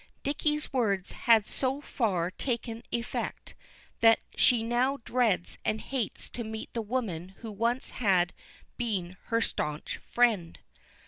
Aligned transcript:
Dicky's 0.23 0.73
words 0.73 1.11
had 1.11 1.45
so 1.45 1.79
far 1.79 2.31
taken 2.31 2.81
effect 2.91 3.53
that 3.99 4.17
she 4.35 4.63
now 4.63 4.97
dreads 5.05 5.59
and 5.63 5.79
hates 5.79 6.27
to 6.31 6.43
meet 6.43 6.73
the 6.73 6.81
woman 6.81 7.35
who 7.43 7.51
once 7.51 7.91
had 7.91 8.33
been 8.77 9.15
her 9.25 9.41
stanch 9.41 9.97
friend. 9.97 10.57